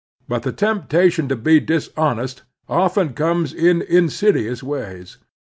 But 0.27 0.41
the 0.41 0.51
temptation 0.51 1.27
to 1.29 1.35
be 1.35 1.59
dishonest 1.59 2.41
often 2.67 3.13
comes 3.13 3.53
in 3.53 3.83
insidious 3.83 4.63
ways. 4.63 5.17